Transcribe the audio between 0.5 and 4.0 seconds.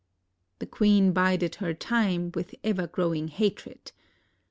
The queen bided her time, with ever growing hatred.